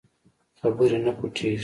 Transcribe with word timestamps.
خبرې 0.59 0.97
نه 1.05 1.11
پټېږي. 1.17 1.57